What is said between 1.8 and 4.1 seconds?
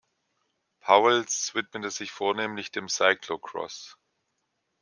sich vornehmlich dem Cyclocross.